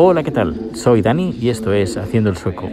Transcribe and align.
Hola, 0.00 0.22
¿qué 0.22 0.30
tal? 0.30 0.76
Soy 0.76 1.02
Dani 1.02 1.34
y 1.40 1.48
esto 1.48 1.72
es 1.72 1.96
Haciendo 1.96 2.30
el 2.30 2.36
Sueco. 2.36 2.66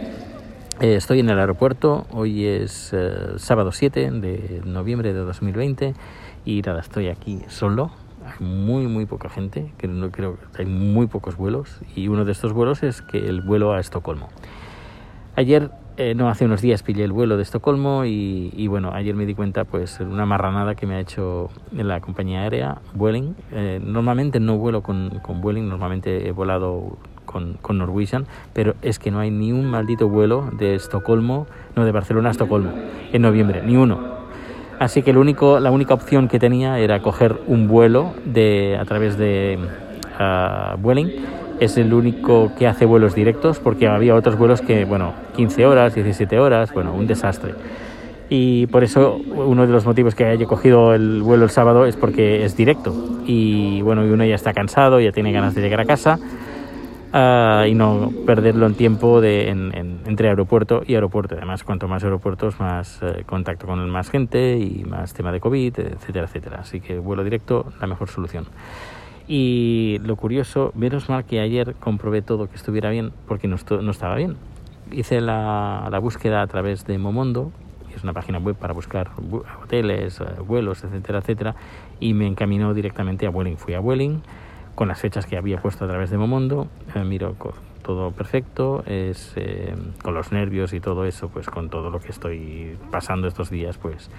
Eh, 0.80 0.94
estoy 0.94 1.18
en 1.18 1.28
el 1.28 1.40
aeropuerto, 1.40 2.06
hoy 2.12 2.46
es 2.46 2.92
eh, 2.92 3.32
sábado 3.38 3.72
7 3.72 4.12
de 4.12 4.62
noviembre 4.64 5.12
de 5.12 5.18
2020 5.18 5.94
y 6.44 6.62
nada, 6.62 6.78
estoy 6.78 7.08
aquí 7.08 7.40
solo. 7.48 7.90
Hay 8.24 8.46
muy, 8.46 8.86
muy 8.86 9.06
poca 9.06 9.28
gente, 9.28 9.72
que 9.76 9.88
no 9.88 10.12
creo 10.12 10.38
hay 10.56 10.66
muy 10.66 11.08
pocos 11.08 11.36
vuelos 11.36 11.80
y 11.96 12.06
uno 12.06 12.24
de 12.24 12.30
estos 12.30 12.52
vuelos 12.52 12.84
es 12.84 13.02
que 13.02 13.18
el 13.18 13.40
vuelo 13.40 13.72
a 13.72 13.80
Estocolmo. 13.80 14.28
Ayer, 15.34 15.72
eh, 15.96 16.14
no, 16.14 16.28
hace 16.28 16.44
unos 16.44 16.62
días 16.62 16.84
pillé 16.84 17.02
el 17.02 17.12
vuelo 17.12 17.36
de 17.36 17.42
Estocolmo 17.42 18.04
y, 18.04 18.68
bueno, 18.68 18.92
ayer 18.94 19.16
me 19.16 19.26
di 19.26 19.34
cuenta 19.34 19.64
pues 19.64 19.98
una 19.98 20.26
marranada 20.26 20.76
que 20.76 20.86
me 20.86 20.94
ha 20.94 21.00
hecho 21.00 21.50
la 21.72 22.00
compañía 22.00 22.42
aérea, 22.42 22.78
Vueling. 22.94 23.34
normalmente 23.82 24.38
no 24.38 24.58
vuelo 24.58 24.84
con, 24.84 25.18
con 25.24 25.40
Vueling, 25.40 25.68
normalmente 25.68 26.28
he 26.28 26.30
volado 26.30 26.96
con, 27.36 27.58
con, 27.60 27.76
Norwegian, 27.76 28.24
pero 28.54 28.76
es 28.80 28.98
que 28.98 29.10
no 29.10 29.18
hay 29.18 29.30
ni 29.30 29.52
un 29.52 29.66
maldito 29.70 30.08
vuelo 30.08 30.48
de 30.56 30.74
Estocolmo, 30.74 31.46
no, 31.74 31.84
de 31.84 31.92
Barcelona 31.92 32.30
a 32.30 32.32
Estocolmo, 32.32 32.70
en 33.12 33.20
noviembre, 33.20 33.60
ni 33.62 33.76
uno. 33.76 34.16
Así 34.78 35.02
que 35.02 35.12
la 35.12 35.70
única 35.70 35.94
opción 35.94 36.28
que 36.28 36.38
tenía 36.38 36.78
era 36.78 37.02
coger 37.02 37.36
un 37.46 37.68
vuelo 37.68 38.14
de, 38.24 38.78
a 38.80 38.86
través 38.86 39.18
de 39.18 39.58
uh, 40.18 40.78
Vueling. 40.78 41.10
Es 41.60 41.76
el 41.76 41.92
único 41.92 42.52
que 42.58 42.66
hace 42.66 42.86
vuelos 42.86 43.14
directos, 43.14 43.58
porque 43.58 43.86
había 43.86 44.14
otros 44.14 44.38
vuelos 44.38 44.62
que, 44.62 44.86
bueno, 44.86 45.12
15 45.36 45.66
horas, 45.66 45.94
17 45.94 46.38
horas, 46.38 46.72
bueno, 46.72 46.94
un 46.94 47.06
desastre 47.06 47.52
y 48.28 48.66
por 48.66 48.82
eso 48.82 49.20
uno 49.34 49.66
de 49.66 49.72
los 49.72 49.86
motivos 49.86 50.14
que 50.14 50.24
haya 50.24 50.46
cogido 50.46 50.94
el 50.94 51.22
vuelo 51.22 51.44
el 51.44 51.50
sábado 51.50 51.86
es 51.86 51.96
porque 51.96 52.44
es 52.44 52.56
directo 52.56 52.92
y 53.24 53.80
bueno 53.82 54.04
y 54.04 54.10
uno 54.10 54.24
ya 54.24 54.34
está 54.34 54.52
cansado 54.52 54.98
ya 54.98 55.12
tiene 55.12 55.30
ganas 55.30 55.54
de 55.54 55.62
llegar 55.62 55.80
a 55.80 55.84
casa 55.84 56.18
y 57.66 57.74
no 57.74 58.12
perderlo 58.26 58.66
en 58.66 58.74
tiempo 58.74 59.20
de, 59.20 59.48
entre 59.48 60.28
aeropuerto 60.28 60.82
y 60.86 60.94
aeropuerto. 60.94 61.34
Además, 61.36 61.64
cuanto 61.64 61.88
más 61.88 62.04
aeropuertos, 62.04 62.60
más 62.60 63.00
eh, 63.02 63.24
contacto 63.24 63.66
con 63.66 63.88
más 63.88 64.10
gente 64.10 64.58
y 64.58 64.84
más 64.84 65.14
tema 65.14 65.32
de 65.32 65.40
COVID, 65.40 65.78
etcétera, 65.78 66.26
etcétera. 66.26 66.58
Así 66.60 66.80
que 66.80 66.98
vuelo 66.98 67.24
directo, 67.24 67.72
la 67.80 67.86
mejor 67.86 68.08
solución. 68.08 68.46
Y 69.26 69.98
lo 70.04 70.16
curioso, 70.16 70.72
menos 70.74 71.08
mal 71.08 71.24
que 71.24 71.40
ayer 71.40 71.74
comprobé 71.80 72.22
todo 72.22 72.48
que 72.48 72.56
estuviera 72.56 72.90
bien, 72.90 73.12
porque 73.26 73.48
no, 73.48 73.56
no 73.80 73.90
estaba 73.90 74.16
bien. 74.16 74.36
Hice 74.92 75.20
la, 75.20 75.88
la, 75.90 75.98
búsqueda 75.98 76.42
a 76.42 76.46
través 76.46 76.84
de 76.86 76.98
Momondo, 76.98 77.50
que 77.88 77.96
es 77.96 78.04
una 78.04 78.12
página 78.12 78.38
web 78.38 78.56
para 78.56 78.72
buscar 78.72 79.10
hoteles, 79.62 80.20
eh, 80.20 80.24
vuelos, 80.46 80.84
etcétera, 80.84 81.20
etcétera, 81.20 81.56
y 81.98 82.14
me 82.14 82.26
encaminó 82.26 82.74
directamente 82.74 83.26
a 83.26 83.30
Vueling. 83.30 83.56
Fui 83.56 83.74
a 83.74 83.80
Vueling 83.80 84.20
con 84.76 84.88
las 84.88 85.00
fechas 85.00 85.26
que 85.26 85.36
había 85.36 85.60
puesto 85.60 85.86
a 85.86 85.88
través 85.88 86.10
de 86.10 86.18
Momondo. 86.18 86.68
Eh, 86.94 87.02
miro 87.02 87.34
todo 87.82 88.12
perfecto, 88.12 88.84
es 88.86 89.32
eh, 89.36 89.74
con 90.02 90.14
los 90.14 90.30
nervios 90.30 90.72
y 90.72 90.80
todo 90.80 91.06
eso, 91.06 91.28
pues 91.28 91.48
con 91.48 91.70
todo 91.70 91.90
lo 91.90 91.98
que 91.98 92.10
estoy 92.10 92.76
pasando 92.90 93.26
estos 93.26 93.48
días, 93.48 93.78
pues, 93.78 94.10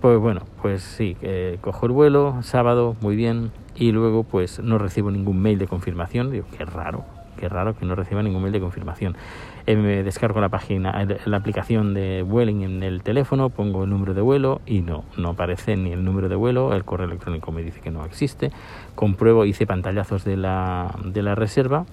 pues 0.00 0.18
bueno, 0.18 0.42
pues 0.60 0.82
sí, 0.82 1.16
eh, 1.20 1.58
cojo 1.60 1.86
el 1.86 1.92
vuelo, 1.92 2.42
sábado, 2.42 2.96
muy 3.00 3.16
bien, 3.16 3.50
y 3.74 3.92
luego 3.92 4.22
pues 4.24 4.60
no 4.60 4.78
recibo 4.78 5.10
ningún 5.10 5.42
mail 5.42 5.58
de 5.58 5.66
confirmación, 5.66 6.30
digo, 6.30 6.46
qué 6.56 6.64
raro, 6.64 7.04
qué 7.38 7.48
raro 7.48 7.76
que 7.76 7.84
no 7.84 7.94
reciba 7.94 8.22
ningún 8.22 8.42
mail 8.42 8.52
de 8.52 8.60
confirmación. 8.60 9.16
Eh, 9.66 9.76
me 9.76 10.02
descargo 10.02 10.40
la 10.40 10.48
página, 10.48 11.06
la 11.24 11.36
aplicación 11.36 11.94
de 11.94 12.22
Vueling 12.22 12.62
en 12.62 12.82
el 12.82 13.02
teléfono, 13.02 13.48
pongo 13.48 13.84
el 13.84 13.90
número 13.90 14.12
de 14.12 14.20
vuelo 14.20 14.60
y 14.66 14.80
no, 14.80 15.04
no 15.16 15.30
aparece 15.30 15.76
ni 15.76 15.92
el 15.92 16.04
número 16.04 16.28
de 16.28 16.34
vuelo, 16.34 16.74
el 16.74 16.84
correo 16.84 17.06
electrónico 17.06 17.52
me 17.52 17.62
dice 17.62 17.80
que 17.80 17.90
no 17.90 18.04
existe. 18.04 18.50
Compruebo, 18.96 19.44
hice 19.44 19.66
pantallazos 19.66 20.24
de 20.24 20.36
la, 20.36 20.92
de 21.04 21.22
la 21.22 21.36
reserva, 21.36 21.86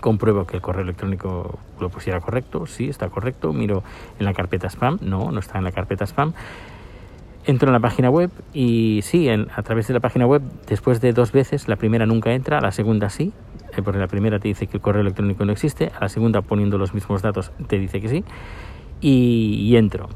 compruebo 0.00 0.46
que 0.46 0.56
el 0.56 0.62
correo 0.62 0.82
electrónico 0.82 1.58
lo 1.78 1.90
pusiera 1.90 2.20
correcto, 2.20 2.66
sí, 2.66 2.88
está 2.88 3.10
correcto, 3.10 3.52
miro 3.52 3.82
en 4.18 4.24
la 4.24 4.32
carpeta 4.32 4.68
spam, 4.70 4.98
no, 5.02 5.30
no 5.30 5.38
está 5.38 5.58
en 5.58 5.64
la 5.64 5.72
carpeta 5.72 6.06
spam. 6.06 6.32
Entro 7.46 7.68
en 7.68 7.72
la 7.72 7.80
página 7.80 8.10
web 8.10 8.30
y 8.52 9.00
sí, 9.02 9.28
a 9.28 9.62
través 9.62 9.88
de 9.88 9.94
la 9.94 10.00
página 10.00 10.26
web, 10.26 10.42
después 10.66 11.00
de 11.00 11.12
dos 11.12 11.32
veces, 11.32 11.68
la 11.68 11.76
primera 11.76 12.04
nunca 12.04 12.32
entra, 12.32 12.60
la 12.60 12.70
segunda 12.70 13.08
sí, 13.08 13.32
porque 13.82 13.98
la 13.98 14.06
primera 14.06 14.38
te 14.38 14.48
dice 14.48 14.66
que 14.66 14.76
el 14.76 14.80
correo 14.80 15.02
electrónico 15.02 15.44
no 15.44 15.52
existe, 15.52 15.90
a 15.96 16.00
la 16.00 16.08
segunda 16.08 16.42
poniendo 16.42 16.78
los 16.78 16.94
mismos 16.94 17.22
datos 17.22 17.52
te 17.66 17.78
dice 17.78 18.00
que 18.00 18.08
sí, 18.08 18.24
y, 19.00 19.76
entro. 19.76 20.08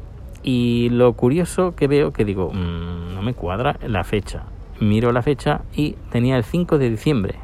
Y 0.43 0.91
lo 0.91 1.15
curioso 1.15 1.75
que 1.75 1.89
veo, 1.89 2.13
que 2.13 2.25
digo, 2.25 2.51
mm, 2.53 3.15
no 3.15 3.23
me 3.23 3.35
cuadra 3.35 3.79
la 3.87 4.05
fecha. 4.05 4.45
Miro 4.81 5.13
la 5.13 5.23
fecha 5.23 5.63
y 5.75 5.97
tenía 6.11 6.37
el 6.37 6.45
5 6.45 6.79
de 6.79 6.91
diciembre. 6.91 7.35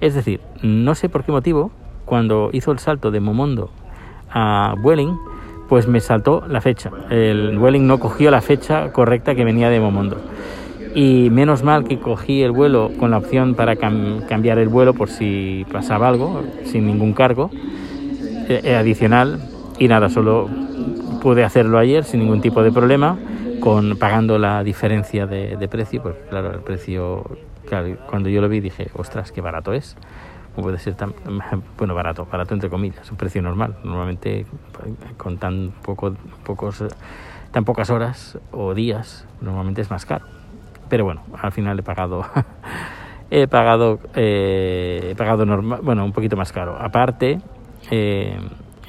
Es 0.00 0.14
decir, 0.14 0.40
no 0.62 0.94
sé 0.94 1.08
por 1.08 1.24
qué 1.24 1.32
motivo, 1.32 1.70
cuando 2.04 2.50
hizo 2.52 2.72
el 2.72 2.78
salto 2.78 3.10
de 3.10 3.20
Momondo 3.20 3.70
a 4.30 4.74
Vueling, 4.82 5.16
pues 5.68 5.88
me 5.88 6.00
saltó 6.00 6.44
la 6.46 6.60
fecha. 6.60 6.90
El 7.10 7.58
Vueling 7.58 7.86
no 7.86 7.98
cogió 7.98 8.30
la 8.30 8.42
fecha 8.42 8.92
correcta 8.92 9.34
que 9.34 9.44
venía 9.44 9.70
de 9.70 9.80
Momondo 9.80 10.18
y 10.96 11.28
menos 11.28 11.62
mal 11.62 11.84
que 11.84 11.98
cogí 11.98 12.42
el 12.42 12.52
vuelo 12.52 12.90
con 12.98 13.10
la 13.10 13.18
opción 13.18 13.54
para 13.54 13.76
cambiar 13.76 14.58
el 14.58 14.70
vuelo 14.70 14.94
por 14.94 15.10
si 15.10 15.66
pasaba 15.70 16.08
algo, 16.08 16.42
sin 16.64 16.86
ningún 16.86 17.12
cargo 17.12 17.50
eh, 18.48 18.62
eh, 18.64 18.76
adicional 18.76 19.38
y 19.78 19.88
nada, 19.88 20.08
solo 20.08 20.48
pude 21.20 21.44
hacerlo 21.44 21.78
ayer 21.78 22.04
sin 22.04 22.20
ningún 22.20 22.40
tipo 22.40 22.62
de 22.62 22.72
problema, 22.72 23.18
con 23.60 23.98
pagando 23.98 24.38
la 24.38 24.64
diferencia 24.64 25.26
de, 25.26 25.68
precio, 25.68 26.02
pues 26.02 26.14
claro, 26.30 26.54
el 26.54 26.60
precio, 26.60 27.24
cuando 28.08 28.30
yo 28.30 28.40
lo 28.40 28.48
vi 28.48 28.60
dije, 28.60 28.88
ostras, 28.94 29.32
qué 29.32 29.42
barato 29.42 29.74
es. 29.74 29.98
¿Cómo 30.54 30.68
puede 30.68 30.78
ser 30.78 30.94
tan, 30.94 31.12
bueno, 31.76 31.94
barato, 31.94 32.26
barato 32.32 32.54
entre 32.54 32.70
comillas, 32.70 33.10
un 33.10 33.18
precio 33.18 33.42
normal. 33.42 33.76
Normalmente 33.84 34.46
con 35.18 35.36
tan 35.36 35.74
poco, 35.82 36.14
pocos, 36.42 36.82
tan 37.52 37.66
pocas 37.66 37.90
horas 37.90 38.38
o 38.50 38.72
días, 38.72 39.26
normalmente 39.42 39.82
es 39.82 39.90
más 39.90 40.06
caro. 40.06 40.24
Pero 40.88 41.04
bueno, 41.04 41.22
al 41.40 41.52
final 41.52 41.78
he 41.78 41.82
pagado. 41.82 42.24
he 43.30 43.48
pagado. 43.48 44.00
Eh, 44.14 45.10
he 45.12 45.14
pagado 45.14 45.44
normal, 45.44 45.80
bueno, 45.82 46.04
un 46.04 46.12
poquito 46.12 46.36
más 46.36 46.52
caro. 46.52 46.76
Aparte, 46.78 47.40
eh, 47.90 48.38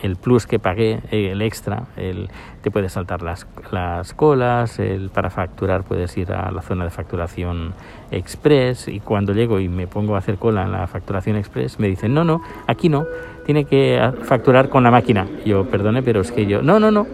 el 0.03 0.16
plus 0.16 0.46
que 0.46 0.59
pagué, 0.59 1.00
el 1.12 1.41
extra, 1.41 1.88
el, 1.96 2.30
te 2.62 2.69
puedes 2.69 2.94
saltar 2.94 3.22
las, 3.24 3.47
las 3.72 4.13
colas, 4.13 4.80
el, 4.80 5.09
para 5.09 5.30
facturar 5.30 5.84
puedes 5.84 6.16
ir 6.18 6.31
a 6.31 6.52
la 6.52 6.62
zona 6.62 6.84
de 6.84 6.91
facturación 6.91 7.74
express 8.12 8.88
y 8.88 9.00
cuando 9.00 9.34
llego 9.34 9.59
y 9.59 9.68
me 9.69 9.88
pongo 9.88 10.16
a 10.16 10.19
hacer 10.19 10.38
cola 10.38 10.63
en 10.63 10.72
la 10.72 10.88
facturación 10.88 11.36
express 11.36 11.80
me 11.80 11.88
dicen, 11.88 12.13
no, 12.13 12.24
no, 12.24 12.41
aquí 12.68 12.90
no, 12.90 13.06
tiene 13.46 13.66
que 13.66 14.00
facturar 14.24 14.69
con 14.69 14.84
la 14.84 14.91
máquina. 14.91 15.28
yo, 15.46 15.66
perdone, 15.66 16.03
pero 16.03 16.22
es 16.22 16.31
que 16.31 16.46
yo, 16.46 16.62
no, 16.62 16.80
no, 16.80 16.91
no, 16.91 17.07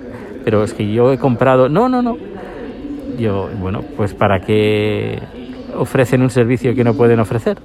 pero 0.44 0.64
es 0.64 0.74
que 0.74 0.92
yo 0.92 1.14
he 1.14 1.18
comprado, 1.18 1.70
no, 1.70 1.88
no, 1.88 2.02
no, 2.02 2.18
yo, 3.18 3.50
bueno, 3.60 3.82
pues 3.96 4.14
para 4.14 4.42
qué 4.42 5.20
ofrecen 5.76 6.22
un 6.22 6.30
servicio 6.30 6.76
que 6.76 6.84
no 6.84 6.94
pueden 6.94 7.20
ofrecer. 7.20 7.58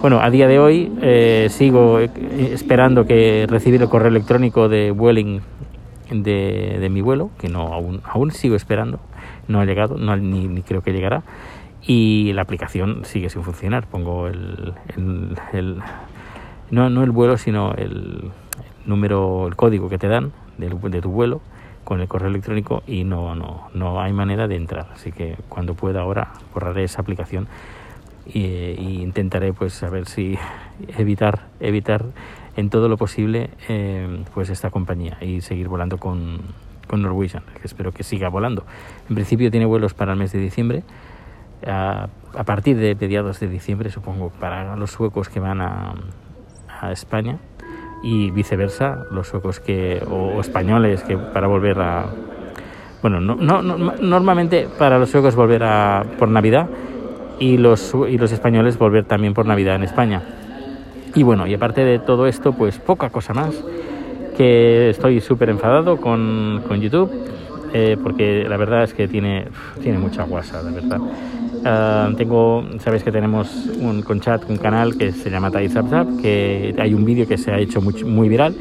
Bueno, 0.00 0.20
a 0.20 0.30
día 0.30 0.46
de 0.46 0.58
hoy 0.58 0.92
eh, 1.02 1.48
sigo 1.50 1.98
esperando 1.98 3.04
que 3.04 3.46
recibir 3.48 3.82
el 3.82 3.88
correo 3.88 4.08
electrónico 4.08 4.68
de 4.68 4.92
Vueling 4.92 5.40
de, 6.10 6.78
de, 6.80 6.88
mi 6.88 7.00
vuelo, 7.00 7.30
que 7.38 7.48
no 7.48 7.74
aún, 7.74 8.00
aún 8.04 8.30
sigo 8.30 8.54
esperando, 8.54 9.00
no 9.48 9.60
ha 9.60 9.64
llegado, 9.64 9.96
no, 9.96 10.16
ni, 10.16 10.46
ni, 10.46 10.62
creo 10.62 10.82
que 10.82 10.92
llegará, 10.92 11.22
y 11.82 12.32
la 12.32 12.42
aplicación 12.42 13.04
sigue 13.04 13.28
sin 13.28 13.42
funcionar. 13.42 13.86
Pongo 13.86 14.28
el, 14.28 14.74
el, 15.52 15.76
no, 16.70 16.88
no 16.90 17.02
el 17.02 17.10
vuelo, 17.10 17.36
sino 17.36 17.74
el, 17.74 18.30
número, 18.88 19.46
el 19.46 19.54
código 19.54 19.88
que 19.88 19.98
te 19.98 20.08
dan 20.08 20.32
de, 20.56 20.68
de 20.68 21.00
tu 21.00 21.10
vuelo, 21.10 21.40
con 21.88 22.02
el 22.02 22.06
correo 22.06 22.28
electrónico 22.28 22.82
y 22.86 23.04
no, 23.04 23.34
no, 23.34 23.70
no 23.72 23.98
hay 23.98 24.12
manera 24.12 24.46
de 24.46 24.56
entrar. 24.56 24.88
Así 24.92 25.10
que 25.10 25.38
cuando 25.48 25.72
pueda 25.72 26.02
ahora 26.02 26.34
borraré 26.52 26.84
esa 26.84 27.00
aplicación 27.00 27.48
e, 28.26 28.76
intentaré 28.78 29.54
pues 29.54 29.82
a 29.82 29.88
ver 29.88 30.04
si 30.04 30.36
evitar, 30.98 31.46
evitar 31.60 32.04
en 32.56 32.68
todo 32.68 32.90
lo 32.90 32.98
posible 32.98 33.48
eh, 33.70 34.22
pues 34.34 34.50
esta 34.50 34.68
compañía 34.68 35.16
y 35.22 35.40
seguir 35.40 35.68
volando 35.68 35.96
con, 35.96 36.42
con 36.86 37.00
Norwegian, 37.00 37.42
espero 37.64 37.90
que 37.90 38.02
siga 38.02 38.28
volando. 38.28 38.64
En 39.08 39.14
principio 39.14 39.50
tiene 39.50 39.64
vuelos 39.64 39.94
para 39.94 40.12
el 40.12 40.18
mes 40.18 40.30
de 40.30 40.40
diciembre. 40.40 40.82
A, 41.66 42.10
a 42.36 42.44
partir 42.44 42.76
de 42.76 42.96
mediados 42.96 43.40
de 43.40 43.48
diciembre, 43.48 43.88
supongo, 43.88 44.28
para 44.28 44.76
los 44.76 44.90
suecos 44.90 45.30
que 45.30 45.40
van 45.40 45.62
a, 45.62 45.94
a 46.82 46.92
España, 46.92 47.38
y 48.02 48.30
viceversa, 48.30 49.04
los 49.10 49.28
suecos 49.28 49.60
que, 49.60 50.02
o, 50.08 50.40
españoles 50.40 51.02
que 51.02 51.16
para 51.16 51.46
volver 51.46 51.80
a... 51.80 52.06
Bueno, 53.02 53.20
no, 53.20 53.36
no, 53.36 53.62
normalmente 53.62 54.68
para 54.78 54.98
los 54.98 55.10
suecos 55.10 55.36
volver 55.36 55.62
a, 55.62 56.04
por 56.18 56.28
Navidad 56.28 56.68
y 57.38 57.56
los, 57.56 57.94
y 58.08 58.18
los 58.18 58.32
españoles 58.32 58.76
volver 58.76 59.04
también 59.04 59.34
por 59.34 59.46
Navidad 59.46 59.76
en 59.76 59.84
España. 59.84 60.22
Y 61.14 61.22
bueno, 61.22 61.46
y 61.46 61.54
aparte 61.54 61.84
de 61.84 61.98
todo 61.98 62.26
esto, 62.26 62.52
pues 62.52 62.78
poca 62.78 63.10
cosa 63.10 63.34
más, 63.34 63.64
que 64.36 64.90
estoy 64.90 65.20
súper 65.20 65.50
enfadado 65.50 65.96
con, 65.96 66.62
con 66.66 66.80
YouTube, 66.80 67.10
eh, 67.72 67.96
porque 68.02 68.44
la 68.48 68.56
verdad 68.56 68.84
es 68.84 68.94
que 68.94 69.08
tiene, 69.08 69.48
tiene 69.82 69.98
mucha 69.98 70.24
guasa, 70.24 70.62
de 70.62 70.72
verdad. 70.72 71.00
Ah, 71.64 72.10
tengo, 72.16 72.64
sabéis 72.78 73.02
que 73.02 73.12
tenemos 73.12 73.66
un 73.80 74.02
con 74.02 74.20
chat, 74.20 74.48
un 74.48 74.56
canal 74.56 74.96
que 74.96 75.12
se 75.12 75.30
llama 75.30 75.50
Tai 75.50 75.68
que 76.20 76.74
hay 76.78 76.94
un 76.94 77.04
vídeo 77.04 77.26
que 77.26 77.38
se 77.38 77.52
ha 77.52 77.58
hecho 77.58 77.80
muy, 77.80 78.04
muy 78.04 78.28
viral, 78.28 78.56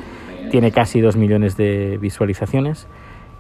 tiene 0.52 0.72
casi 0.72 1.02
dos 1.02 1.16
millones 1.16 1.58
de 1.58 1.98
visualizaciones 2.00 2.88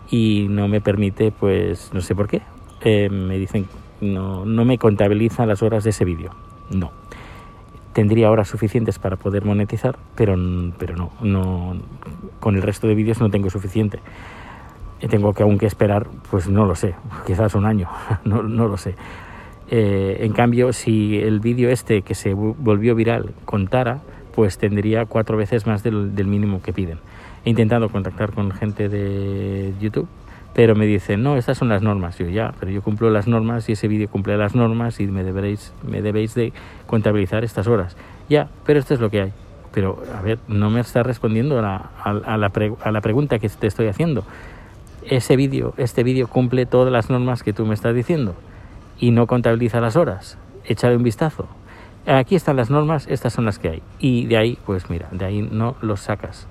y 0.10 0.48
no 0.50 0.68
me 0.68 0.82
permite, 0.82 1.32
pues 1.32 1.92
no 1.94 2.02
sé 2.02 2.16
por 2.16 2.28
qué, 2.28 2.42
eh, 2.82 3.10
me 3.10 3.38
dicen 3.38 3.66
no, 4.02 4.46
no 4.46 4.66
me 4.66 4.78
contabiliza 4.78 5.46
las 5.46 5.64
horas 5.64 5.84
de 5.84 5.90
ese 5.90 6.06
vídeo. 6.06 6.32
No. 6.70 6.92
Tendría 7.94 8.30
horas 8.30 8.48
suficientes 8.48 9.00
para 9.00 9.16
poder 9.16 9.44
monetizar, 9.44 9.98
pero, 10.16 10.36
pero 10.78 10.96
no, 10.96 11.12
no, 11.22 11.76
con 12.40 12.56
el 12.56 12.62
resto 12.62 12.88
de 12.88 12.94
vídeos 12.94 13.20
no 13.20 13.32
tengo 13.32 13.50
suficiente. 13.50 14.00
Tengo 15.10 15.34
que 15.34 15.44
aún 15.44 15.58
que 15.58 15.66
esperar, 15.66 16.08
pues 16.30 16.48
no 16.48 16.66
lo 16.66 16.76
sé, 16.76 16.96
quizás 17.26 17.56
un 17.56 17.66
año, 17.66 17.90
no, 18.24 18.44
no 18.44 18.68
lo 18.68 18.78
sé. 18.78 18.96
Eh, 19.70 20.20
en 20.22 20.32
cambio, 20.32 20.72
si 20.72 21.18
el 21.18 21.40
vídeo 21.40 21.70
este 21.70 22.02
que 22.02 22.16
se 22.16 22.34
volvió 22.34 22.96
viral 22.96 23.34
contara, 23.46 24.00
pues 24.34 24.58
tendría 24.58 25.06
cuatro 25.06 25.36
veces 25.36 25.68
más 25.68 25.84
del, 25.84 26.28
mínimo 26.28 26.62
que 26.62 26.72
piden. 26.74 27.00
He 27.44 27.50
intentado 27.50 27.90
contactar 27.90 28.32
con 28.32 28.52
gente 28.52 28.90
de 28.90 29.74
YouTube 29.80 30.08
pero 30.54 30.74
me 30.74 30.88
dicen, 30.88 31.22
no, 31.22 31.38
estas 31.38 31.56
son 31.56 31.70
las 31.70 31.84
normas. 31.84 32.18
Yo 32.18 32.28
ya, 32.30 32.52
pero 32.60 32.72
yo 32.72 32.82
cumplo 32.82 33.12
las 33.12 33.28
normas 33.28 33.70
y 33.70 33.74
ese 33.74 33.88
vídeo 33.88 34.10
cumple 34.10 34.38
las 34.38 34.56
normas 34.56 35.00
y 35.00 35.06
me 35.06 35.24
deberéis, 35.24 35.72
me 35.88 36.02
debéis 36.02 36.34
de 36.34 36.52
contabilizar 36.88 37.44
estas 37.44 37.68
horas. 37.68 37.96
Ya, 38.28 38.50
pero 38.66 38.80
esto 38.80 38.96
es 38.96 39.00
lo 39.00 39.12
que 39.12 39.22
hay. 39.22 39.34
Pero, 39.72 40.02
a 40.18 40.22
ver, 40.24 40.40
no 40.48 40.72
me 40.72 40.80
está 40.80 41.04
respondiendo 41.04 41.60
a 41.60 41.62
la, 41.62 41.92
a, 42.04 42.38
la, 42.38 42.52
a 42.82 42.92
la 42.92 43.02
pregunta 43.02 43.38
que 43.38 43.50
te 43.50 43.68
estoy 43.68 43.86
haciendo. 43.86 44.24
Ese 45.04 45.36
vídeo, 45.36 45.76
este 45.78 46.04
vídeo 46.04 46.28
cumple 46.28 46.66
todas 46.66 46.92
las 46.92 47.12
normas 47.12 47.44
que 47.44 47.54
tú 47.54 47.64
me 47.68 47.76
estás 47.76 47.94
diciendo 47.94 48.34
y 49.00 49.12
no 49.12 49.28
contabiliza 49.28 49.80
las 49.82 49.96
horas. 49.96 50.38
Échale 50.66 50.96
un 50.96 51.04
vistazo. 51.04 51.48
Aquí 52.06 52.36
están 52.36 52.56
las 52.56 52.70
normas, 52.70 53.08
estas 53.08 53.34
son 53.34 53.46
las 53.46 53.60
que 53.60 53.70
hay. 53.70 53.84
Y 54.00 54.28
de 54.28 54.38
ahí, 54.38 54.58
pues 54.66 54.90
mira, 54.90 55.08
de 55.12 55.26
ahí 55.26 55.42
no 55.42 55.76
los 55.82 56.02
sacas 56.02 56.48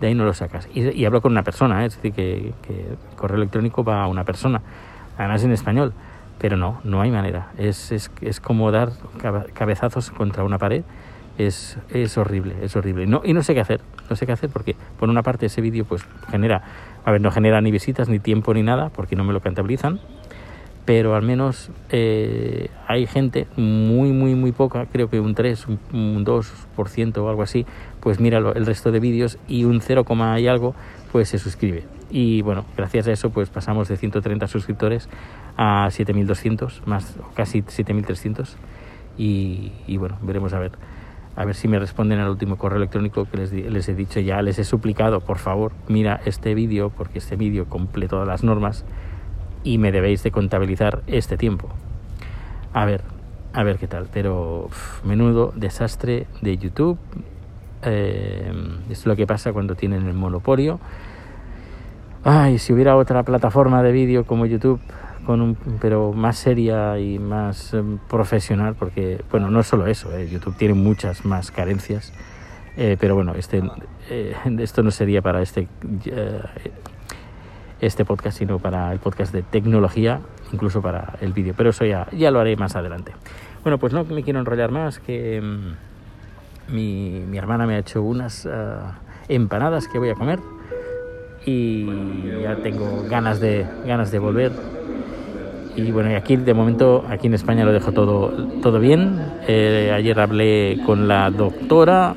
de 0.00 0.08
ahí 0.08 0.14
no 0.14 0.24
lo 0.24 0.34
sacas. 0.34 0.68
Y, 0.74 1.04
hablo 1.04 1.20
con 1.20 1.32
una 1.32 1.42
persona, 1.42 1.82
¿eh? 1.82 1.86
es 1.86 1.96
decir, 1.96 2.12
que, 2.12 2.52
el 2.68 3.16
correo 3.16 3.36
electrónico 3.36 3.84
va 3.84 4.02
a 4.02 4.06
una 4.06 4.24
persona, 4.24 4.60
además 5.16 5.42
en 5.44 5.52
español, 5.52 5.92
pero 6.38 6.56
no, 6.56 6.80
no 6.84 7.00
hay 7.00 7.10
manera. 7.10 7.52
Es, 7.58 7.92
es, 7.92 8.10
es 8.20 8.40
como 8.40 8.70
dar 8.70 8.90
cabezazos 9.54 10.10
contra 10.10 10.44
una 10.44 10.58
pared. 10.58 10.84
Es, 11.38 11.78
es 11.90 12.16
horrible, 12.16 12.54
es 12.62 12.76
horrible. 12.76 13.06
No, 13.06 13.22
y 13.24 13.32
no 13.32 13.42
sé 13.42 13.54
qué 13.54 13.60
hacer, 13.60 13.80
no 14.08 14.14
sé 14.14 14.24
qué 14.26 14.32
hacer 14.32 14.50
porque 14.50 14.76
por 14.98 15.08
una 15.08 15.22
parte 15.22 15.46
ese 15.46 15.60
vídeo 15.60 15.84
pues 15.84 16.06
genera, 16.30 16.62
a 17.04 17.10
ver, 17.10 17.20
no 17.20 17.30
genera 17.32 17.60
ni 17.60 17.70
visitas, 17.70 18.08
ni 18.08 18.20
tiempo, 18.20 18.54
ni 18.54 18.62
nada, 18.62 18.90
porque 18.90 19.16
no 19.16 19.24
me 19.24 19.32
lo 19.32 19.40
contabilizan 19.40 20.00
pero 20.84 21.14
al 21.14 21.22
menos 21.22 21.70
eh, 21.90 22.68
hay 22.86 23.06
gente 23.06 23.46
muy, 23.56 24.12
muy, 24.12 24.34
muy 24.34 24.52
poca, 24.52 24.86
creo 24.86 25.08
que 25.08 25.18
un 25.18 25.34
3, 25.34 25.66
un, 25.92 26.24
2% 26.24 27.16
o 27.18 27.28
algo 27.28 27.42
así, 27.42 27.64
pues 28.00 28.20
mira 28.20 28.38
el 28.38 28.66
resto 28.66 28.92
de 28.92 29.00
vídeos 29.00 29.38
y 29.48 29.64
un 29.64 29.80
0, 29.80 30.04
y 30.38 30.46
algo, 30.46 30.74
pues 31.10 31.28
se 31.30 31.38
suscribe. 31.38 31.84
Y 32.10 32.42
bueno, 32.42 32.64
gracias 32.76 33.08
a 33.08 33.12
eso, 33.12 33.30
pues 33.30 33.48
pasamos 33.48 33.88
de 33.88 33.96
130 33.96 34.46
suscriptores 34.46 35.08
a 35.56 35.88
7200, 35.90 36.82
más 36.86 37.16
casi 37.34 37.64
7300. 37.66 38.56
Y, 39.16 39.72
y 39.86 39.96
bueno, 39.96 40.18
veremos 40.22 40.52
a 40.52 40.58
ver. 40.58 40.72
A 41.36 41.44
ver 41.44 41.56
si 41.56 41.66
me 41.66 41.80
responden 41.80 42.20
al 42.20 42.28
último 42.28 42.56
correo 42.56 42.78
electrónico 42.78 43.24
que 43.24 43.38
les, 43.38 43.52
les 43.52 43.88
he 43.88 43.94
dicho 43.94 44.20
ya, 44.20 44.40
les 44.42 44.58
he 44.60 44.64
suplicado, 44.64 45.20
por 45.20 45.38
favor, 45.38 45.72
mira 45.88 46.20
este 46.26 46.54
vídeo, 46.54 46.90
porque 46.90 47.18
este 47.18 47.34
vídeo 47.34 47.64
cumple 47.64 48.06
todas 48.06 48.28
las 48.28 48.44
normas 48.44 48.84
y 49.64 49.78
me 49.78 49.90
debéis 49.90 50.22
de 50.22 50.30
contabilizar 50.30 51.02
este 51.06 51.36
tiempo. 51.36 51.68
A 52.72 52.84
ver, 52.84 53.02
a 53.52 53.62
ver 53.62 53.78
qué 53.78 53.88
tal, 53.88 54.08
pero 54.12 54.68
menudo 55.04 55.52
desastre 55.56 56.26
de 56.42 56.58
YouTube. 56.58 56.98
Eh, 57.82 58.52
es 58.90 59.06
lo 59.06 59.16
que 59.16 59.26
pasa 59.26 59.52
cuando 59.52 59.74
tienen 59.74 60.06
el 60.06 60.14
monopolio. 60.14 60.78
Ay, 62.22 62.58
si 62.58 62.72
hubiera 62.72 62.96
otra 62.96 63.22
plataforma 63.22 63.82
de 63.82 63.92
vídeo 63.92 64.24
como 64.24 64.46
YouTube, 64.46 64.80
con 65.26 65.40
un, 65.40 65.56
pero 65.80 66.12
más 66.12 66.36
seria 66.36 66.98
y 66.98 67.18
más 67.18 67.74
em, 67.74 67.98
profesional, 67.98 68.74
porque, 68.78 69.22
bueno, 69.30 69.50
no 69.50 69.62
solo 69.62 69.86
eso, 69.86 70.14
eh, 70.16 70.28
YouTube 70.30 70.56
tiene 70.56 70.74
muchas 70.74 71.24
más 71.24 71.50
carencias, 71.50 72.12
eh, 72.76 72.96
pero 72.98 73.14
bueno, 73.14 73.34
este, 73.34 73.62
esto 74.58 74.82
no 74.82 74.90
sería 74.90 75.22
para 75.22 75.42
este 75.42 75.68
este 77.80 78.04
podcast, 78.04 78.38
sino 78.38 78.58
para 78.58 78.92
el 78.92 78.98
podcast 78.98 79.32
de 79.32 79.42
tecnología, 79.42 80.20
incluso 80.52 80.80
para 80.82 81.16
el 81.20 81.32
vídeo. 81.32 81.54
Pero 81.56 81.70
eso 81.70 81.84
ya, 81.84 82.06
ya 82.12 82.30
lo 82.30 82.40
haré 82.40 82.56
más 82.56 82.76
adelante. 82.76 83.12
Bueno, 83.62 83.78
pues 83.78 83.92
no 83.92 84.04
me 84.04 84.22
quiero 84.22 84.40
enrollar 84.40 84.70
más, 84.70 84.98
que 84.98 85.40
mm, 85.40 86.72
mi, 86.74 87.24
mi, 87.26 87.38
hermana 87.38 87.66
me 87.66 87.74
ha 87.74 87.78
hecho 87.78 88.02
unas 88.02 88.46
ah, 88.46 88.98
empanadas 89.28 89.88
que 89.88 89.98
voy 89.98 90.10
a 90.10 90.14
comer 90.14 90.38
y 91.46 91.86
ya 92.42 92.56
tengo 92.56 93.04
ganas 93.08 93.40
de, 93.40 93.66
ganas 93.86 94.10
de 94.10 94.18
volver. 94.18 94.52
Y 95.76 95.90
bueno, 95.90 96.10
y 96.10 96.14
aquí 96.14 96.36
de 96.36 96.54
momento, 96.54 97.04
aquí 97.08 97.26
en 97.26 97.34
España 97.34 97.64
lo 97.64 97.72
dejo 97.72 97.92
todo, 97.92 98.30
todo 98.62 98.78
bien. 98.78 99.18
Eh, 99.48 99.92
ayer 99.94 100.18
hablé 100.20 100.80
con 100.86 101.08
la 101.08 101.30
doctora, 101.30 102.14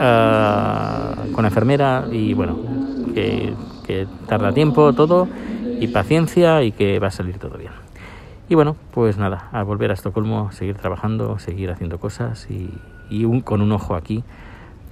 ah, 0.00 1.14
con 1.32 1.42
la 1.42 1.48
enfermera 1.48 2.06
y 2.10 2.34
bueno, 2.34 2.58
que 3.14 3.52
que 3.88 4.06
tarda 4.26 4.52
tiempo 4.52 4.92
todo 4.92 5.26
y 5.80 5.88
paciencia 5.88 6.62
y 6.62 6.72
que 6.72 6.98
va 6.98 7.06
a 7.06 7.10
salir 7.10 7.38
todo 7.38 7.56
bien. 7.56 7.72
Y 8.50 8.54
bueno, 8.54 8.76
pues 8.92 9.16
nada, 9.16 9.48
a 9.50 9.62
volver 9.62 9.90
a 9.90 9.94
Estocolmo, 9.94 10.52
seguir 10.52 10.76
trabajando, 10.76 11.38
seguir 11.38 11.70
haciendo 11.70 11.98
cosas 11.98 12.48
y, 12.50 13.24
un, 13.24 13.40
con 13.40 13.62
un 13.62 13.72
ojo 13.72 13.94
aquí, 13.94 14.24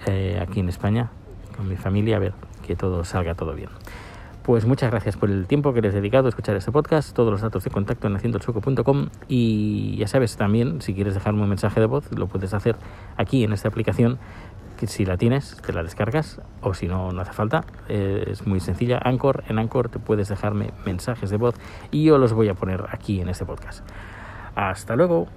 eh, 0.07 0.39
aquí 0.41 0.61
en 0.61 0.71
España, 0.71 1.11
con 1.57 1.69
mi 1.69 1.77
familia, 1.77 2.17
a 2.17 2.21
ver 2.21 2.33
que 2.67 2.75
todo 2.75 3.05
salga 3.05 3.35
todo 3.35 3.55
bien. 3.55 3.69
Pues 4.43 4.65
muchas 4.65 4.91
gracias 4.91 5.17
por 5.17 5.29
el 5.29 5.47
tiempo 5.47 5.75
que 5.75 5.83
les 5.83 5.93
he 5.93 5.97
dedicado 5.97 6.27
a 6.27 6.29
escuchar 6.31 6.57
este 6.57 6.73
podcast. 6.73 7.15
Todos 7.15 7.33
los 7.33 7.43
datos 7.43 7.65
de 7.65 7.71
contacto 7.71 8.07
en 8.07 8.17
haciendoelsueco.com 8.17 9.09
y 9.29 9.97
ya 9.97 10.07
sabes 10.07 10.37
también, 10.37 10.81
si 10.81 10.95
quieres 10.95 11.15
dejarme 11.15 11.43
un 11.43 11.49
mensaje 11.49 11.81
de 11.81 11.87
voz, 11.87 12.11
lo 12.17 12.29
puedes 12.29 12.55
hacer 12.55 12.77
aquí 13.17 13.45
en 13.45 13.53
esta 13.53 13.69
aplicación 13.69 14.19
si 14.87 15.07
la 15.07 15.17
tienes, 15.17 15.57
te 15.65 15.73
la 15.73 15.83
descargas, 15.83 16.41
o 16.61 16.75
si 16.75 16.87
no, 16.87 17.11
no 17.13 17.23
hace 17.23 17.33
falta. 17.33 17.65
Eh, 17.89 18.25
es 18.29 18.47
muy 18.47 18.61
sencilla. 18.61 18.99
Anchor, 19.03 19.45
en 19.49 19.59
Anchor 19.59 19.89
te 19.89 19.99
puedes 19.99 20.29
dejarme 20.29 20.73
mensajes 20.85 21.31
de 21.31 21.39
voz 21.39 21.55
y 21.91 22.05
yo 22.05 22.19
los 22.19 22.35
voy 22.35 22.49
a 22.49 22.55
poner 22.55 22.85
aquí 22.91 23.21
en 23.21 23.29
este 23.29 23.47
podcast. 23.47 23.89
Hasta 24.55 24.97
luego. 24.97 25.29